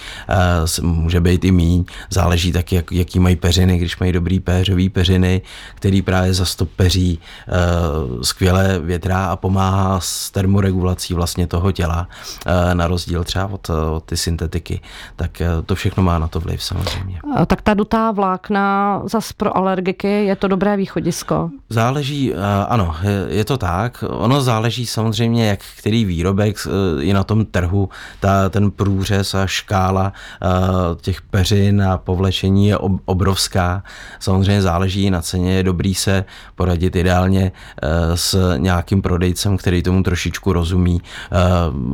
může 0.82 1.20
být 1.20 1.44
i 1.44 1.52
míň, 1.52 1.84
záleží 2.10 2.52
taky, 2.52 2.76
jak, 2.76 2.92
jaký 2.92 3.18
mají 3.18 3.36
peřiny, 3.36 3.78
když 3.78 3.98
mají 3.98 4.12
dobrý 4.12 4.40
péřový 4.40 4.87
peřiny, 4.88 5.42
který 5.74 6.02
právě 6.02 6.34
zastopeří 6.34 7.18
uh, 7.18 7.54
eh, 7.54 8.24
skvěle 8.24 8.78
větrá 8.78 9.26
a 9.26 9.36
pomáhá 9.36 10.00
s 10.00 10.30
termoregulací 10.30 11.14
vlastně 11.14 11.46
toho 11.46 11.72
těla, 11.72 12.08
uh, 12.46 12.74
na 12.74 12.88
rozdíl 12.88 13.24
třeba 13.24 13.46
od, 13.46 13.70
od 13.70 14.04
ty 14.04 14.16
syntetiky. 14.16 14.80
Tak 15.16 15.30
uh, 15.40 15.64
to 15.66 15.74
všechno 15.74 16.02
má 16.02 16.18
na 16.18 16.28
to 16.28 16.40
vliv 16.40 16.62
samozřejmě. 16.62 17.20
Tak 17.46 17.62
ta 17.62 17.74
dutá 17.74 18.10
vlákna 18.10 19.02
zas 19.04 19.32
pro 19.32 19.56
alergiky 19.56 20.24
je 20.24 20.36
to 20.36 20.48
dobré 20.48 20.76
východisko? 20.76 21.50
Záleží, 21.68 22.32
uh, 22.32 22.38
ano, 22.68 22.94
je, 23.28 23.44
to 23.44 23.58
tak. 23.58 24.04
Ono 24.08 24.42
záleží 24.42 24.86
samozřejmě, 24.86 25.48
jak 25.48 25.60
který 25.78 26.04
výrobek 26.04 26.56
je 26.98 27.14
na 27.14 27.24
tom 27.24 27.44
trhu, 27.44 27.88
ta, 28.20 28.48
ten 28.48 28.70
průřez 28.70 29.34
a 29.34 29.46
škála 29.46 30.12
uh, 30.42 31.00
těch 31.00 31.22
peřin 31.22 31.82
a 31.82 31.98
povlečení 31.98 32.68
je 32.68 32.78
ob, 32.78 32.92
obrovská. 33.04 33.82
Samozřejmě 34.20 34.62
záleží 34.62 34.77
záleží 34.78 35.10
na 35.10 35.22
ceně, 35.22 35.52
je 35.52 35.62
dobrý 35.62 35.94
se 35.94 36.24
poradit 36.54 36.96
ideálně 36.96 37.52
eh, 37.82 38.16
s 38.16 38.56
nějakým 38.56 39.02
prodejcem, 39.02 39.56
který 39.56 39.82
tomu 39.82 40.02
trošičku 40.02 40.52
rozumí 40.52 41.02
eh, 41.02 41.36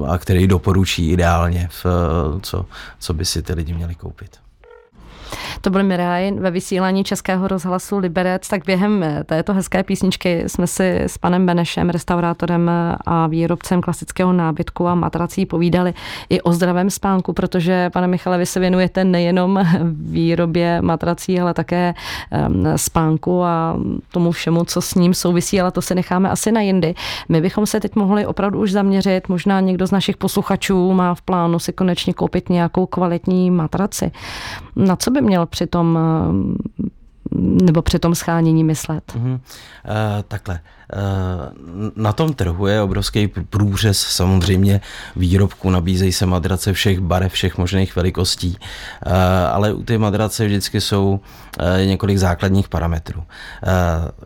a 0.06 0.18
který 0.18 0.46
doporučí 0.46 1.10
ideálně, 1.10 1.68
v, 1.72 1.86
co, 2.42 2.66
co 2.98 3.14
by 3.14 3.24
si 3.24 3.42
ty 3.42 3.52
lidi 3.52 3.72
měli 3.72 3.94
koupit. 3.94 4.43
To 5.60 5.70
byl 5.70 5.82
Miraj 5.82 6.32
ve 6.32 6.50
vysílání 6.50 7.04
Českého 7.04 7.48
rozhlasu 7.48 7.98
Liberec, 7.98 8.48
tak 8.48 8.64
během 8.66 9.02
eh, 9.02 9.24
této 9.24 9.54
hezké 9.54 9.82
písničky 9.82 10.44
jsme 10.46 10.66
si 10.66 11.00
s 11.00 11.18
panem 11.18 11.46
Benešem, 11.46 11.90
restaurátorem 11.90 12.68
eh, 12.68 12.96
a 13.06 13.26
výrobcem 13.26 13.80
klasického 13.80 14.32
nábytku 14.32 14.88
a 14.88 14.94
matrací 14.94 15.46
povídali 15.46 15.94
i 16.28 16.40
o 16.40 16.52
zdravém 16.52 16.90
spánku, 16.90 17.32
protože, 17.32 17.90
pane 17.90 18.06
Michale, 18.06 18.38
vy 18.38 18.46
se 18.46 18.60
věnujete 18.60 19.04
nejenom 19.04 19.64
výrobě 19.92 20.82
matrací, 20.82 21.40
ale 21.40 21.54
také 21.54 21.94
ehm, 22.30 22.64
spánku 22.76 23.42
a 23.42 23.76
tomu 24.12 24.30
všemu, 24.32 24.64
co 24.64 24.80
s 24.80 24.94
ním 24.94 25.14
souvisí, 25.14 25.60
ale 25.60 25.70
to 25.70 25.82
se 25.82 25.94
necháme 25.94 26.30
asi 26.30 26.52
na 26.52 26.60
jindy. 26.60 26.94
My 27.28 27.40
bychom 27.40 27.66
se 27.66 27.80
teď 27.80 27.94
mohli 27.94 28.26
opravdu 28.26 28.60
už 28.60 28.72
zaměřit, 28.72 29.28
možná 29.28 29.60
někdo 29.60 29.86
z 29.86 29.90
našich 29.90 30.16
posluchačů 30.16 30.92
má 30.92 31.14
v 31.14 31.22
plánu 31.22 31.58
si 31.58 31.72
konečně 31.72 32.14
koupit 32.14 32.48
nějakou 32.48 32.86
kvalitní 32.86 33.50
matraci. 33.50 34.10
Na 34.76 34.96
co 34.96 35.10
by 35.14 35.20
měl 35.20 35.46
při 35.46 35.66
tom 35.66 35.98
eh, 35.98 36.84
nebo 37.32 37.82
při 37.82 37.98
tom 37.98 38.14
schánění 38.14 38.64
myslet? 38.64 39.04
Mm-hmm. 39.16 39.32
Uh, 39.34 39.40
takhle. 40.28 40.60
Uh, 40.94 41.92
na 41.96 42.12
tom 42.12 42.32
trhu 42.32 42.66
je 42.66 42.82
obrovský 42.82 43.28
průřez 43.28 43.98
samozřejmě 43.98 44.80
výrobku, 45.16 45.70
nabízejí 45.70 46.12
se 46.12 46.26
madrace 46.26 46.72
všech 46.72 47.00
barev, 47.00 47.32
všech 47.32 47.58
možných 47.58 47.96
velikostí, 47.96 48.58
uh, 49.06 49.12
ale 49.52 49.72
u 49.72 49.82
té 49.82 49.98
madrace 49.98 50.46
vždycky 50.46 50.80
jsou 50.80 51.20
uh, 51.60 51.86
několik 51.86 52.18
základních 52.18 52.68
parametrů. 52.68 53.20
Uh, 53.20 53.24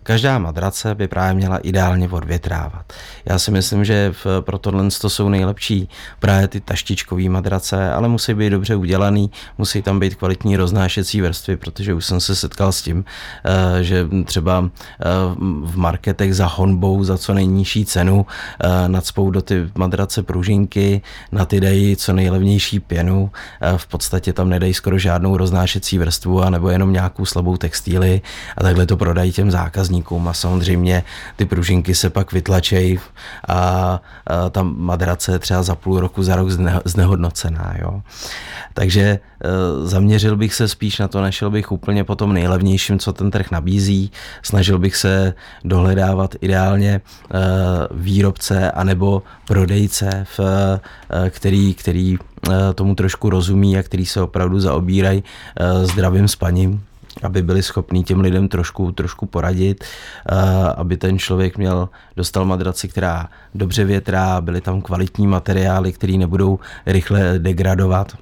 každá 0.02 0.38
madrace 0.38 0.95
by 0.95 1.09
právě 1.09 1.35
měla 1.35 1.59
ideálně 1.59 2.09
odvětrávat. 2.09 2.93
Já 3.25 3.38
si 3.38 3.50
myslím, 3.50 3.85
že 3.85 4.14
v, 4.25 4.26
pro 4.40 4.59
tohle 4.59 4.88
to 5.00 5.11
jsou 5.11 5.28
nejlepší 5.28 5.88
právě 6.19 6.49
ty 6.49 6.61
taštičkové 6.61 7.28
madrace, 7.28 7.93
ale 7.93 8.09
musí 8.09 8.35
být 8.35 8.50
dobře 8.50 8.76
udělaný, 8.76 9.31
musí 9.59 9.83
tam 9.83 10.00
být 10.00 10.14
kvalitní 10.14 10.57
roznášecí 10.57 11.21
vrstvy, 11.21 11.57
protože 11.57 11.95
už 11.95 12.05
jsem 12.05 12.21
se 12.21 12.37
setkal 12.37 12.73
s 12.73 12.83
tím, 12.88 13.04
eh, 13.45 13.85
že 13.85 14.09
třeba 14.25 14.64
eh, 14.64 15.04
v 15.64 15.76
marketech 15.76 16.35
za 16.35 16.47
honbou 16.47 17.04
za 17.04 17.18
co 17.18 17.35
nejnižší 17.35 17.85
cenu 17.85 18.26
eh, 18.26 18.88
nadspou 18.88 19.30
do 19.30 19.42
ty 19.42 19.68
madrace 19.75 20.23
pružinky, 20.23 21.02
na 21.33 21.45
ty 21.45 21.61
dají 21.61 21.97
co 21.97 22.12
nejlevnější 22.12 22.80
pěnu, 22.80 23.30
v 23.76 23.87
podstatě 23.87 24.33
tam 24.33 24.49
nedají 24.49 24.75
skoro 24.75 24.99
žádnou 24.99 25.37
roznášecí 25.37 25.99
vrstvu 25.99 26.42
a 26.42 26.50
nebo 26.50 26.71
jenom 26.71 26.92
nějakou 26.92 27.25
slabou 27.25 27.57
textíly 27.57 28.21
a 28.57 28.62
takhle 28.62 28.87
to 28.87 28.97
prodají 28.97 29.33
těm 29.33 29.50
zákazníkům 29.50 30.28
a 30.28 30.33
samozřejmě 30.33 31.04
ty 31.37 31.45
pružinky 31.45 31.95
se 31.95 32.11
pak 32.11 32.33
vytlačejí 32.33 32.99
a 33.49 34.00
ta 34.50 34.62
madrace 34.62 35.38
třeba 35.38 35.62
za 35.62 35.75
půl 35.75 36.00
roku, 36.00 36.23
za 36.23 36.37
rok 36.37 36.49
znehodnocená. 36.85 37.75
Jo. 37.78 38.02
Takže 38.75 39.18
zaměřil 39.85 40.37
bych 40.37 40.54
se 40.54 40.68
spíš 40.68 40.99
na 40.99 41.09
to, 41.09 41.23
nešel 41.23 41.50
bych 41.50 41.73
úplně 41.73 42.04
po 42.04 42.14
tom 42.14 42.33
nejlevnějším, 42.78 42.99
co 42.99 43.12
ten 43.12 43.30
trh 43.30 43.50
nabízí. 43.50 44.11
Snažil 44.42 44.78
bych 44.78 44.97
se 44.97 45.35
dohledávat 45.64 46.35
ideálně 46.40 47.00
eh, 47.00 47.38
výrobce 47.90 48.70
anebo 48.70 49.23
prodejce, 49.47 50.25
v, 50.25 50.40
eh, 50.40 51.30
který, 51.30 51.75
který 51.75 52.16
eh, 52.16 52.75
tomu 52.75 52.94
trošku 52.94 53.30
rozumí 53.30 53.78
a 53.78 53.82
který 53.82 54.06
se 54.06 54.23
opravdu 54.23 54.61
zaobírají 54.61 55.23
zdravým 55.82 56.28
spaním 56.28 56.80
aby 57.23 57.42
byli 57.42 57.62
schopní 57.62 58.04
těm 58.04 58.20
lidem 58.20 58.49
trošku, 58.49 58.92
trošku 58.92 59.26
poradit, 59.26 59.85
aby 60.76 60.97
ten 60.97 61.18
člověk 61.18 61.58
měl, 61.58 61.88
dostal 62.16 62.44
madraci, 62.44 62.88
která 62.88 63.28
dobře 63.54 63.85
větrá, 63.85 64.40
byly 64.40 64.61
tam 64.61 64.82
kvalitní 64.82 65.26
materiály, 65.26 65.92
které 65.92 66.14
nebudou 66.14 66.58
rychle 66.87 67.38
degradovat 67.38 68.14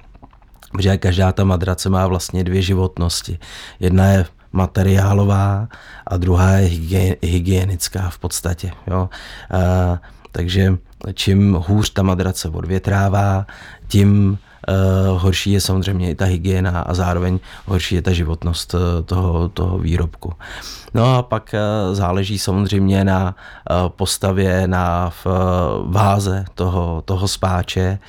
protože 0.71 0.97
každá 0.97 1.31
ta 1.31 1.43
madrace 1.43 1.89
má 1.89 2.07
vlastně 2.07 2.43
dvě 2.43 2.61
životnosti. 2.61 3.39
Jedna 3.79 4.05
je 4.05 4.25
materiálová 4.57 5.67
a 6.07 6.17
druhá 6.17 6.51
je 6.67 7.17
hygienická 7.21 8.09
v 8.09 8.17
podstatě. 8.19 8.71
Jo. 8.87 9.09
A, 9.51 10.01
takže 10.31 10.77
čím 11.13 11.53
hůř 11.53 11.89
ta 11.93 12.03
madrace 12.03 12.49
odvětrává, 12.49 13.45
tím 13.87 14.37
Uh, 14.67 15.21
horší 15.21 15.51
je 15.51 15.61
samozřejmě 15.61 16.09
i 16.09 16.15
ta 16.15 16.25
hygiena 16.25 16.81
a 16.81 16.93
zároveň 16.93 17.39
horší 17.65 17.95
je 17.95 18.01
ta 18.01 18.11
životnost 18.11 18.73
uh, 18.73 18.79
toho, 19.05 19.49
toho 19.49 19.77
výrobku. 19.79 20.33
No 20.93 21.15
a 21.15 21.23
pak 21.23 21.55
uh, 21.55 21.95
záleží 21.95 22.39
samozřejmě 22.39 23.03
na 23.03 23.35
postavě, 23.87 24.67
na 24.67 25.11
váze 25.87 26.45
toho, 26.55 27.01
toho 27.05 27.27
spáče. 27.27 27.99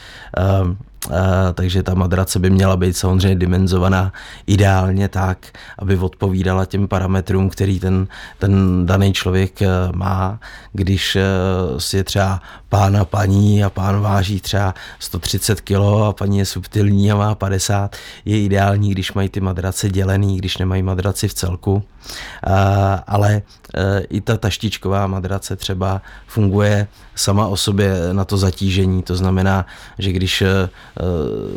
Takže 1.55 1.83
ta 1.83 1.95
madrace 1.95 2.38
by 2.38 2.50
měla 2.50 2.77
být 2.77 2.97
samozřejmě 2.97 3.38
dimenzovaná 3.38 4.12
ideálně 4.47 5.09
tak, 5.09 5.47
aby 5.79 5.97
odpovídala 5.97 6.65
těm 6.65 6.88
parametrům, 6.88 7.50
který 7.50 7.81
ten, 7.81 8.07
ten 8.38 8.87
daný 8.87 9.12
člověk 9.12 9.61
má. 9.95 10.41
Když 10.73 11.19
si 11.79 11.97
je 11.97 12.05
třeba 12.05 12.41
pán 12.69 12.97
a 12.97 13.05
paní 13.05 13.65
a 13.65 13.71
pán 13.71 14.00
váží 14.00 14.41
třeba 14.41 14.75
130 14.99 15.61
kg 15.61 15.77
a 16.09 16.12
paní 16.12 16.38
je 16.38 16.45
subtilní 16.45 17.12
a 17.12 17.17
má 17.17 17.35
50, 17.35 17.97
je 18.25 18.43
ideální, 18.43 18.91
když 18.91 19.12
mají 19.12 19.29
ty 19.29 19.41
madrace 19.41 19.91
dělený, 19.91 20.38
když 20.38 20.59
nemají 20.59 20.83
madraci 20.83 21.29
v 21.29 21.35
celku. 21.35 21.83
Ale 23.07 23.43
i 24.11 24.21
ta 24.21 24.37
taštičková 24.37 25.07
madrace 25.07 25.57
třeba 25.57 26.03
funguje 26.27 26.88
sama 27.15 27.47
o 27.47 27.57
sobě 27.57 27.95
na 28.12 28.25
to 28.25 28.37
zatížení. 28.37 29.03
To 29.03 29.17
znamená, 29.17 29.67
že 29.99 30.12
když 30.12 30.43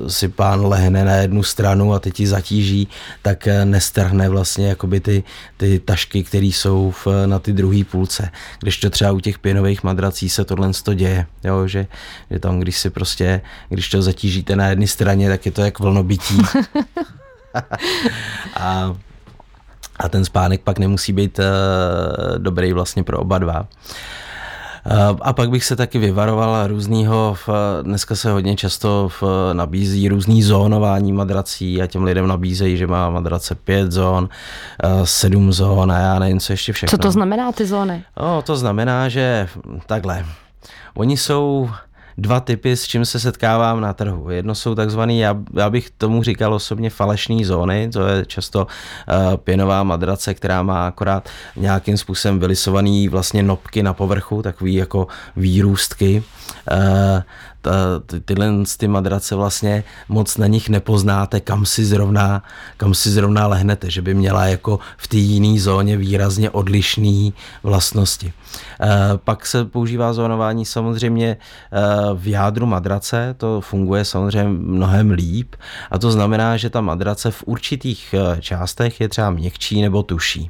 si 0.07 0.27
pán 0.27 0.65
lehne 0.65 1.05
na 1.05 1.15
jednu 1.15 1.43
stranu 1.43 1.93
a 1.93 1.99
teď 1.99 2.19
ji 2.19 2.27
zatíží, 2.27 2.87
tak 3.21 3.47
e, 3.47 3.65
nestrhne 3.65 4.29
vlastně 4.29 4.67
jakoby 4.67 4.99
ty, 4.99 5.23
ty 5.57 5.79
tašky, 5.79 6.23
které 6.23 6.45
jsou 6.45 6.91
v, 6.91 7.07
na 7.25 7.39
ty 7.39 7.53
druhé 7.53 7.83
půlce. 7.83 8.29
Když 8.59 8.77
to 8.77 8.89
třeba 8.89 9.11
u 9.11 9.19
těch 9.19 9.39
pěnových 9.39 9.83
madrací 9.83 10.29
se 10.29 10.45
tohle 10.45 10.71
děje, 10.93 11.25
jo, 11.43 11.67
že, 11.67 11.87
že 12.31 12.39
tam, 12.39 12.59
když 12.59 12.77
si 12.77 12.89
prostě, 12.89 13.41
když 13.69 13.89
to 13.89 14.01
zatížíte 14.01 14.55
na 14.55 14.67
jedné 14.67 14.87
straně, 14.87 15.29
tak 15.29 15.45
je 15.45 15.51
to 15.51 15.61
jak 15.61 15.79
vlnobytí. 15.79 16.35
a 18.55 18.95
a 19.99 20.09
ten 20.09 20.25
spánek 20.25 20.61
pak 20.61 20.79
nemusí 20.79 21.13
být 21.13 21.39
uh, 21.39 21.45
dobrý 22.37 22.73
vlastně 22.73 23.03
pro 23.03 23.19
oba 23.19 23.37
dva. 23.37 23.67
Uh, 24.85 25.17
a 25.21 25.33
pak 25.33 25.49
bych 25.49 25.65
se 25.65 25.75
taky 25.75 25.99
vyvaroval 25.99 26.67
různýho, 26.67 27.35
dneska 27.81 28.15
se 28.15 28.31
hodně 28.31 28.55
často 28.55 29.09
v, 29.21 29.23
nabízí 29.53 30.09
různý 30.09 30.43
zónování 30.43 31.11
madrací 31.11 31.81
a 31.81 31.87
těm 31.87 32.03
lidem 32.03 32.27
nabízejí, 32.27 32.77
že 32.77 32.87
má 32.87 33.09
madrace 33.09 33.55
pět 33.55 33.91
zón, 33.91 34.29
uh, 34.83 35.03
sedm 35.03 35.53
zón 35.53 35.91
a 35.91 35.99
já 35.99 36.19
nevím, 36.19 36.39
co 36.39 36.53
ještě 36.53 36.73
všechno. 36.73 36.97
Co 36.97 37.01
to 37.01 37.11
znamená 37.11 37.51
ty 37.51 37.65
zóny? 37.65 38.03
No, 38.21 38.41
to 38.41 38.55
znamená, 38.55 39.09
že 39.09 39.47
takhle, 39.85 40.25
oni 40.93 41.17
jsou 41.17 41.69
dva 42.17 42.39
typy, 42.39 42.77
s 42.77 42.83
čím 42.83 43.05
se 43.05 43.19
setkávám 43.19 43.81
na 43.81 43.93
trhu. 43.93 44.29
Jedno 44.29 44.55
jsou 44.55 44.75
takzvané, 44.75 45.13
já, 45.13 45.37
já 45.53 45.69
bych 45.69 45.89
tomu 45.89 46.23
říkal 46.23 46.53
osobně 46.53 46.89
falešné 46.89 47.45
zóny, 47.45 47.89
to 47.93 48.07
je 48.07 48.25
často 48.25 48.67
uh, 48.67 49.37
pěnová 49.37 49.83
madrace, 49.83 50.33
která 50.33 50.63
má 50.63 50.87
akorát 50.87 51.29
nějakým 51.55 51.97
způsobem 51.97 52.39
vylisovaný 52.39 53.07
vlastně 53.07 53.43
nopky 53.43 53.83
na 53.83 53.93
povrchu, 53.93 54.41
takový 54.41 54.73
jako 54.73 55.07
výrůstky. 55.35 56.23
Uh, 56.71 57.21
ta, 57.61 57.71
ty, 58.05 58.19
tyhle 58.19 58.47
ty 58.77 58.87
madrace 58.87 59.35
vlastně 59.35 59.83
moc 60.09 60.37
na 60.37 60.47
nich 60.47 60.69
nepoznáte, 60.69 61.39
kam 61.39 61.65
si 61.65 61.85
zrovna, 61.85 62.43
kam 62.77 62.93
si 62.93 63.09
zrovna 63.09 63.47
lehnete, 63.47 63.89
že 63.89 64.01
by 64.01 64.13
měla 64.13 64.45
jako 64.45 64.79
v 64.97 65.07
té 65.07 65.17
jiné 65.17 65.59
zóně 65.59 65.97
výrazně 65.97 66.49
odlišné 66.49 67.31
vlastnosti. 67.63 68.33
E, 68.81 69.17
pak 69.17 69.45
se 69.45 69.65
používá 69.65 70.13
zónování 70.13 70.65
samozřejmě 70.65 71.29
e, 71.29 71.37
v 72.15 72.27
jádru 72.27 72.65
madrace, 72.65 73.35
to 73.37 73.61
funguje 73.61 74.05
samozřejmě 74.05 74.49
mnohem 74.59 75.11
líp 75.11 75.55
a 75.91 75.97
to 75.97 76.11
znamená, 76.11 76.57
že 76.57 76.69
ta 76.69 76.81
madrace 76.81 77.31
v 77.31 77.43
určitých 77.45 78.15
částech 78.39 79.01
je 79.01 79.09
třeba 79.09 79.29
měkčí 79.29 79.81
nebo 79.81 80.03
tuší. 80.03 80.49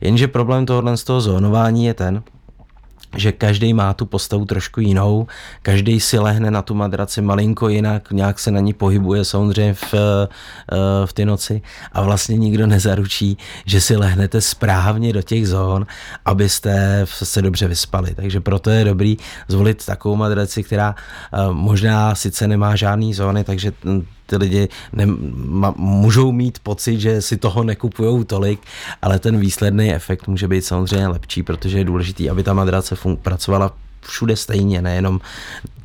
Jenže 0.00 0.28
problém 0.28 0.66
tohohle 0.66 0.96
z 0.96 1.04
toho 1.04 1.20
zónování 1.20 1.84
je 1.84 1.94
ten, 1.94 2.22
že 3.18 3.32
každý 3.32 3.74
má 3.74 3.94
tu 3.94 4.06
postavu 4.06 4.44
trošku 4.44 4.80
jinou, 4.80 5.26
každý 5.62 6.00
si 6.00 6.18
lehne 6.18 6.50
na 6.50 6.62
tu 6.62 6.74
madraci 6.74 7.20
malinko 7.20 7.68
jinak, 7.68 8.10
nějak 8.12 8.38
se 8.38 8.50
na 8.50 8.60
ní 8.60 8.72
pohybuje 8.72 9.24
samozřejmě 9.24 9.74
v, 9.74 9.94
eh, 9.94 10.26
v 11.06 11.12
ty 11.12 11.24
noci 11.24 11.62
a 11.92 12.02
vlastně 12.02 12.36
nikdo 12.36 12.66
nezaručí, 12.66 13.38
že 13.66 13.80
si 13.80 13.96
lehnete 13.96 14.40
správně 14.40 15.12
do 15.12 15.22
těch 15.22 15.48
zón, 15.48 15.86
abyste 16.24 17.02
se 17.04 17.42
dobře 17.42 17.68
vyspali. 17.68 18.14
Takže 18.14 18.40
proto 18.40 18.70
je 18.70 18.84
dobrý 18.84 19.16
zvolit 19.48 19.86
takovou 19.86 20.16
madraci, 20.16 20.62
která 20.62 20.94
eh, 20.94 21.38
možná 21.52 22.14
sice 22.14 22.48
nemá 22.48 22.76
žádný 22.76 23.14
zóny, 23.14 23.44
takže 23.44 23.72
ty 24.28 24.36
lidi 24.36 24.68
ne, 24.92 25.06
ma, 25.06 25.74
můžou 25.76 26.32
mít 26.32 26.58
pocit, 26.58 27.00
že 27.00 27.22
si 27.22 27.36
toho 27.36 27.64
nekupují 27.64 28.24
tolik, 28.24 28.60
ale 29.02 29.18
ten 29.18 29.40
výsledný 29.40 29.94
efekt 29.94 30.28
může 30.28 30.48
být 30.48 30.64
samozřejmě 30.64 31.08
lepší, 31.08 31.42
protože 31.42 31.78
je 31.78 31.84
důležité, 31.84 32.30
aby 32.30 32.42
ta 32.42 32.52
madrace 32.52 32.94
fun- 32.94 33.16
pracovala 33.16 33.72
všude 34.02 34.36
stejně, 34.36 34.82
nejenom 34.82 35.20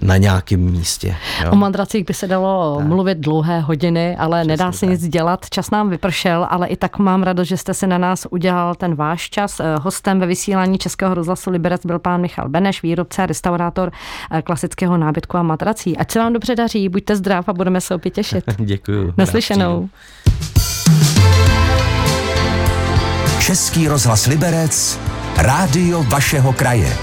na 0.01 0.17
nějakém 0.17 0.60
místě. 0.60 1.15
Jo. 1.43 1.51
O 1.51 1.55
madracích 1.55 2.05
by 2.05 2.13
se 2.13 2.27
dalo 2.27 2.75
tak. 2.77 2.88
mluvit 2.88 3.17
dlouhé 3.17 3.60
hodiny, 3.60 4.17
ale 4.17 4.39
Přesně 4.39 4.51
nedá 4.51 4.72
se 4.72 4.79
tak. 4.79 4.89
nic 4.89 5.08
dělat. 5.08 5.50
Čas 5.50 5.72
nám 5.72 5.89
vypršel, 5.89 6.48
ale 6.50 6.67
i 6.67 6.75
tak 6.75 6.98
mám 7.00 7.24
radost, 7.24 7.48
že 7.48 7.58
jste 7.58 7.74
se 7.74 7.88
na 7.88 7.98
nás 7.98 8.27
udělal 8.29 8.75
ten 8.75 8.96
váš 8.96 9.29
čas. 9.29 9.60
Eh, 9.60 9.63
hostem 9.82 10.20
ve 10.20 10.25
vysílání 10.25 10.77
Českého 10.77 11.13
rozhlasu 11.13 11.50
Liberec 11.50 11.86
byl 11.86 12.00
pán 12.00 12.22
Michal 12.22 12.50
Beneš, 12.50 12.84
výrobce 12.84 13.24
a 13.24 13.25
restaurátor 13.25 13.91
eh, 14.32 14.41
klasického 14.41 14.98
nábytku 14.98 15.38
a 15.38 15.43
matrací. 15.43 15.98
Ať 15.98 16.12
se 16.12 16.20
vám 16.20 16.34
dobře 16.34 16.55
daří, 16.55 16.89
buďte 16.89 17.15
zdrav 17.15 17.50
a 17.50 17.53
budeme 17.53 17.82
se 17.82 17.96
opět 17.96 18.12
těšit. 18.12 18.43
Děkuji. 18.58 19.13
Naslyšenou. 19.17 19.89
Český 23.39 23.88
rozhlas 23.88 24.25
Liberec, 24.25 24.99
rádio 25.38 26.04
vašeho 26.04 26.54
kraje. 26.54 26.97